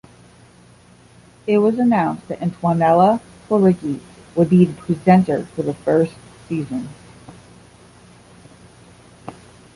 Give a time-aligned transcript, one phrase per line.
[1.45, 3.99] It was announced that Antonella Clerici
[4.33, 6.15] would be the presenter for the first
[6.49, 6.89] season.